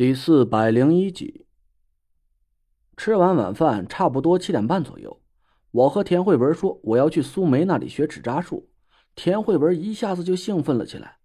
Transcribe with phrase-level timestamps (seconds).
[0.00, 1.46] 第四百零一集。
[2.96, 5.20] 吃完晚饭，差不多七点半左右，
[5.72, 8.70] 我和田慧文说我要去苏梅那里学纸扎术。
[9.14, 11.18] 田慧文一下子就兴奋了起来：“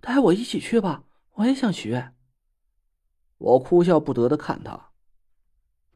[0.00, 2.12] 带我一起去吧，我也想学。”
[3.38, 4.90] 我哭笑不得的看他：“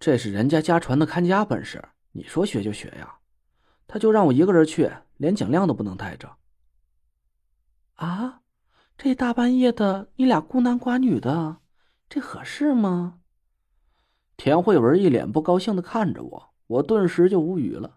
[0.00, 1.80] 这是人家家传的看家本事，
[2.11, 3.21] 你说学就学呀？
[3.87, 6.37] 他就让我一个人去，连蒋亮都不能带着。”
[7.95, 8.43] 啊？
[9.02, 11.56] 这大半夜的，你俩孤男寡女的，
[12.06, 13.20] 这合适吗？
[14.36, 17.96] 田慧文一脸不高兴的看着我，我顿时就无语了。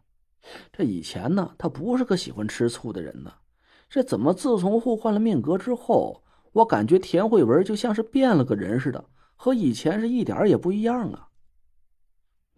[0.71, 3.33] 这以前呢，他不是个喜欢吃醋的人呢，
[3.89, 9.03] 这怎么自从互换了命格之后，我感觉田慧文就像是变了个人似的，
[9.35, 11.27] 和以前是一点也不一样啊！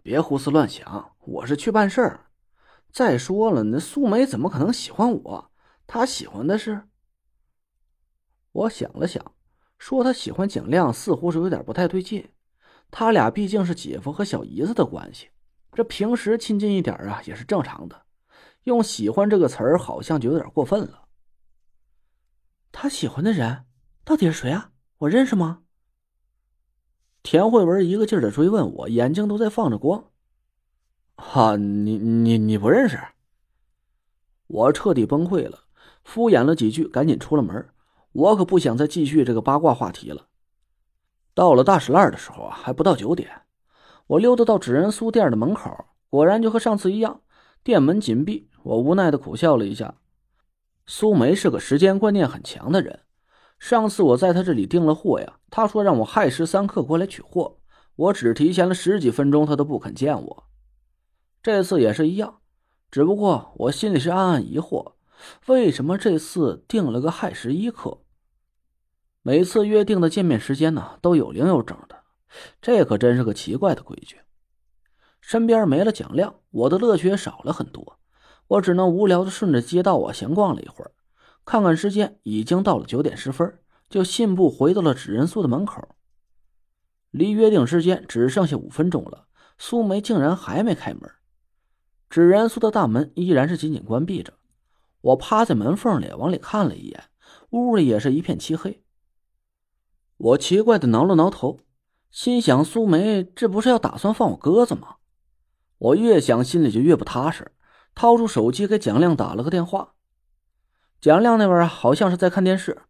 [0.04, 2.28] 别胡思乱想，我是去办事儿。
[2.92, 5.52] 再说了，那素梅怎么可能喜欢我？
[5.88, 6.84] 她喜欢的是……
[8.56, 9.34] 我想了想，
[9.78, 12.26] 说他喜欢蒋亮，似乎是有点不太对劲。
[12.90, 15.28] 他俩毕竟是姐夫和小姨子的关系，
[15.74, 18.04] 这平时亲近一点啊，也是正常的。
[18.64, 21.04] 用“喜欢”这个词儿，好像就有点过分了。
[22.72, 23.66] 他喜欢的人
[24.06, 24.72] 到底是谁啊？
[25.00, 25.64] 我认识吗？
[27.22, 30.12] 田慧文一个劲儿的追问我，眼睛都在放着光。
[31.18, 32.98] 哈，你你你不认识？
[34.48, 35.66] 我彻底崩溃了，
[36.06, 37.68] 敷衍了几句，赶紧出了门。
[38.16, 40.28] 我可不想再继续这个八卦话题了。
[41.34, 43.30] 到了大石烂的时候啊，还不到九点，
[44.08, 45.70] 我溜达到纸人酥店的门口，
[46.10, 47.20] 果然就和上次一样，
[47.62, 48.50] 店门紧闭。
[48.64, 49.96] 我无奈的苦笑了一下。
[50.88, 53.02] 苏梅是个时间观念很强的人，
[53.60, 57.58] 上次我在她这里订了货呀，她说让我亥时三刻过来取货，
[57.98, 60.44] 我只提前了十几分钟，她都不肯见我。
[61.44, 62.40] 这次也是一样，
[62.90, 64.94] 只不过我心里是暗暗疑惑，
[65.48, 68.00] 为什么这次定了个亥时一刻？
[69.28, 72.04] 每次约定的见面时间呢，都有零有整的，
[72.62, 74.18] 这可真是个奇怪的规矩。
[75.20, 77.98] 身边没了蒋亮，我的乐趣也少了很多。
[78.46, 80.92] 我只能无聊的顺着街道啊闲逛了一会儿，
[81.44, 83.58] 看看时间，已经到了九点十分，
[83.90, 85.96] 就信步回到了纸人苏的门口。
[87.10, 89.26] 离约定时间只剩下五分钟了，
[89.58, 91.02] 苏梅竟然还没开门。
[92.12, 94.34] 纸人苏的大门依然是紧紧关闭着。
[95.02, 97.06] 我趴在门缝里往里看了一眼，
[97.50, 98.84] 屋里也是一片漆黑。
[100.18, 101.60] 我奇怪的挠了挠头，
[102.10, 104.96] 心想：苏梅这不是要打算放我鸽子吗？
[105.78, 107.52] 我越想心里就越不踏实，
[107.94, 109.96] 掏出手机给蒋亮打了个电话。
[111.02, 112.84] 蒋亮那边好像是在看电视，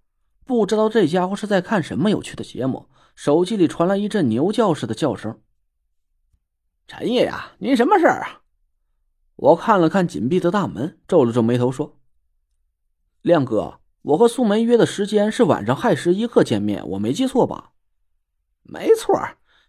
[0.45, 2.87] 不知道这家伙是在看什么有趣的节目。
[3.15, 5.41] 手机里传来一阵牛叫似的叫声
[6.85, 8.41] ：“陈爷呀，您什么事儿啊？”
[9.37, 11.97] 我看了看紧闭的大门，皱了皱眉头说
[13.23, 17.71] ：“亮哥。”我和素梅约的时间是晚上亥时一刻见面，我没记错吧？
[18.61, 19.19] 没错，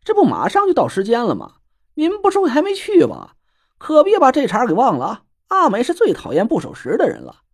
[0.04, 1.54] 这不马上就到时间了吗？
[1.94, 3.32] 您不是还没去吗？
[3.78, 5.24] 可别把这茬给忘了啊！
[5.48, 7.44] 阿美是最讨厌不守时的人了。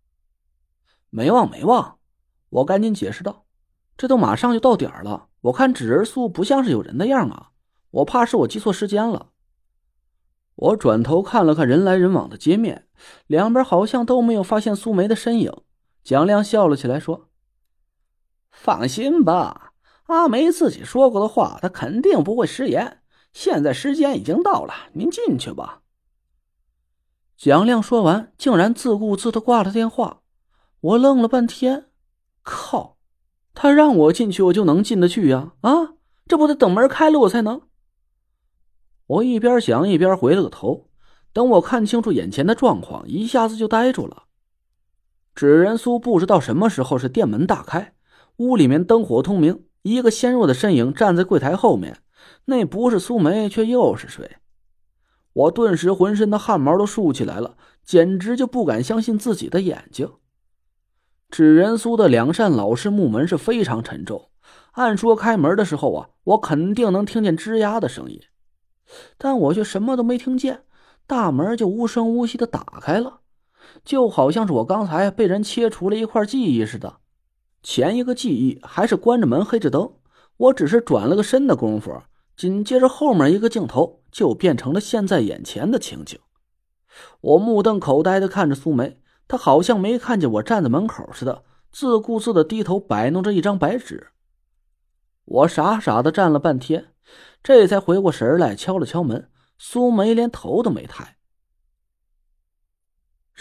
[1.10, 1.98] 没忘没忘，
[2.48, 3.44] 我赶紧解释道
[3.96, 7.50] ：“这都马上就到点了，我看纸人素不像是有人的样啊，
[7.92, 9.28] 我怕是我记错时间了。”
[10.56, 12.88] 我转头看了看人来人往的街面，
[13.28, 15.52] 两边好像都没有发现苏梅的身影。
[16.04, 17.28] 蒋亮笑了起来，说
[18.50, 19.72] ：“放心吧，
[20.06, 23.02] 阿梅自己说过的话，她肯定不会食言。
[23.32, 25.82] 现在时间已经到了，您进去吧。”
[27.38, 30.22] 蒋亮说完，竟然自顾自的挂了电话。
[30.80, 31.86] 我愣了半天，
[32.42, 32.98] 靠，
[33.54, 35.52] 他让我进去，我就能进得去呀？
[35.62, 35.94] 啊，
[36.26, 37.62] 这不得等门开了我才能？
[39.06, 40.88] 我一边想一边回了个头，
[41.32, 44.24] 等我看清楚眼前的状况，一下子就呆住了。
[45.34, 47.94] 纸人苏不知道什么时候是店门大开，
[48.36, 51.98] 屋里面灯火通明，一个纤弱的身影站在柜台后面。
[52.44, 54.36] 那不是苏梅，却又是谁？
[55.32, 60.08] 我顿时浑身的汗毛都竖起来了，简直就不敢相信自己的眼睛。
[61.30, 64.28] 纸人苏的两扇老式木门是非常沉重，
[64.72, 68.20] 按说开门的时候啊，我肯定能听见吱呀的声音，
[69.16, 70.64] 但我却什么都没听见，
[71.06, 73.21] 大门就无声无息的打开了。
[73.84, 76.96] 就好像是我刚才被人切除了一块记忆似的，
[77.62, 79.92] 前一个记忆还是关着门、黑着灯，
[80.36, 82.02] 我只是转了个身的功夫，
[82.36, 86.18] 紧接着后面一个镜头就变成了现在眼前的情景。
[87.20, 94.08] 我目瞪口呆的看着苏梅，她好像没看见我站在门口似的，自顾自的低头摆弄着一张白纸。
[95.24, 96.88] 我傻傻的站了半天，
[97.42, 101.16] 这才回过神来，敲了敲门，苏梅连头都没抬。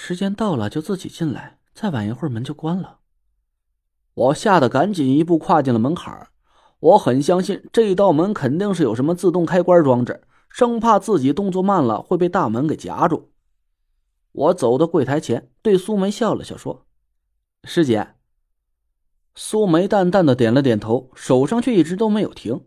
[0.03, 3.01] 时间到了就自己进来，再晚一会儿门就关了。
[4.15, 6.27] 我吓得赶紧一步跨进了门槛
[6.80, 13.31] 我很相信这一道门肯定是有什么自动开关装置，生怕自己动作慢了会被大门给夹住。
[14.31, 16.88] 我走到柜台前，对苏梅笑了笑，说
[17.63, 18.15] ：“师姐。”
[19.36, 22.65] 苏梅淡淡的点了点头，手上却一直都没有停。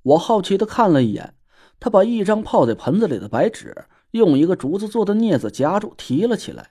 [0.00, 1.34] 我好奇的看了一眼，
[1.78, 6.70] 她把一张泡在盆子里的白纸用一个竹子做的镊子夹住，提了起来，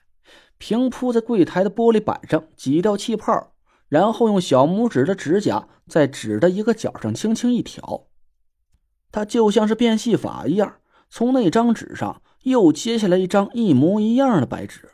[0.57, 3.53] 平铺在柜台的玻璃板上，挤掉气泡。
[3.89, 8.07] 然后用小拇指的指甲在纸的一个角上轻轻一挑，
[9.13, 10.79] 它就像是变戏法一样，
[11.09, 14.91] 从那张纸上又接下来一张一模一样的白纸。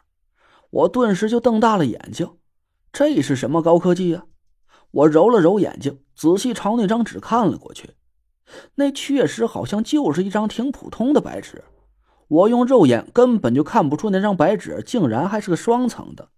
[0.69, 2.37] 我顿时就瞪大了眼睛，
[2.91, 4.25] 这是什么高科技啊！
[4.91, 7.95] 我揉了揉眼睛，仔细朝那张纸看了过去，
[8.75, 11.63] 那确实好像就是一张挺普通的白纸。
[12.33, 16.29] 我用肉眼根本就看不出那张白纸竟然还是个双层的。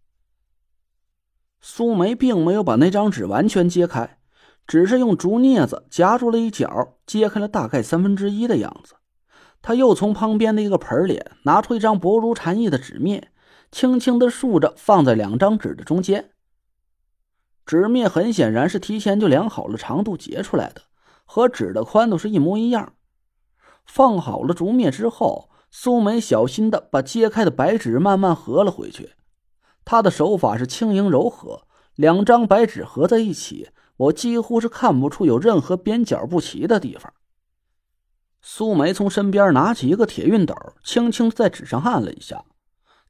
[1.62, 4.20] 苏梅并没有把那张纸完全揭开，
[4.68, 8.96] 只是用竹镊子夹住了一角，揭开了大概三分之一的样子。
[9.62, 13.32] 他又从旁边的一个盆里拿出一张薄如蝉翼的纸面，
[13.72, 16.32] 轻轻的竖着放在两张纸的中间。
[17.66, 20.82] 纸面很显然是提前就量好了长度截出来的，
[21.24, 22.94] 和纸的宽度是一模一样。
[23.86, 29.12] 放好了竹篾之后，苏梅小心的把揭开的白纸慢慢合了回去。
[29.84, 31.64] 他的手法是轻盈柔和，
[31.96, 37.12] 两张白纸合在一起，我几乎是看不出有任何边角不齐的地方。
[38.42, 42.46] 苏梅从身边拿起一个铁熨斗，轻轻在纸上按了一下。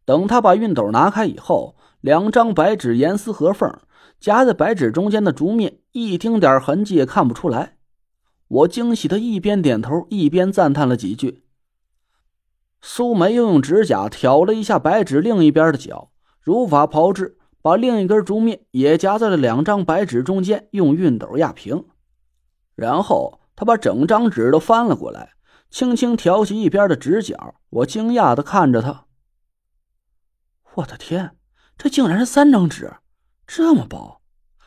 [0.03, 3.71] 等她把熨斗拿开以后，两张白纸严丝合缝，
[4.19, 7.77] 夹在白纸中间的竹篾一丁点痕迹也看不出来。
[8.47, 11.43] 我惊喜的一边点头，一边赞叹了几句。
[12.87, 16.11] 苏梅又用指甲挑了一下白纸另一边的角。
[16.39, 21.83] 如法炮制，把另一根竹篾也夹在了两张白纸中间，用熨斗压平。
[22.75, 25.31] 然后他把整张纸都翻了过来，
[25.71, 27.55] 轻轻挑起一边的直角。
[27.71, 29.07] 我惊讶的看着他，
[30.75, 31.35] 我的天，
[31.75, 32.97] 这竟然是三张纸，
[33.47, 34.21] 这么薄！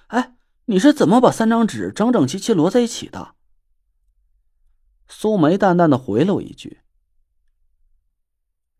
[0.08, 0.34] 哎，
[0.64, 3.36] 你是怎么把三张纸整整齐齐摞在一起的？
[5.06, 6.80] 苏梅淡淡的回了我一句：“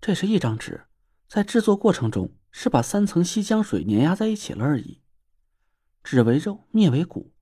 [0.00, 0.84] 这是一张纸，
[1.28, 5.02] 在制作过程中。”是把三层西江水碾压在一起了而已。
[6.02, 7.32] 纸为肉，面为骨，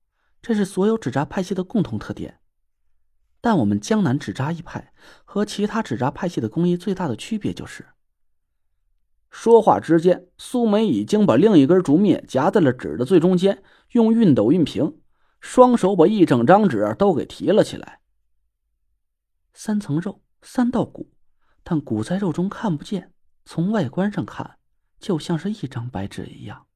[0.41, 2.41] 这是所有纸扎派系的共同特点。
[3.39, 4.93] 但我们江南纸扎一派
[5.23, 7.87] 和其他纸扎派系的工艺最大的区别就是，
[9.29, 13.63] 说话之间，苏梅已经把另一根竹篾夹在了纸的最中间，
[13.93, 14.99] 用熨斗熨平，
[15.39, 18.01] 双手把一整张纸都给提了起来。
[19.53, 21.09] 三层肉，三道骨，
[21.69, 23.11] 但骨在肉中看不见，
[23.43, 24.57] 从外观上看。
[25.01, 26.66] 就像是一张白纸一样。